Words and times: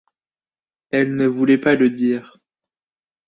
Elle 0.89 1.13
ne 1.13 1.27
voulait 1.27 1.59
pas 1.59 1.75
le 1.75 1.91
dire. 1.91 2.39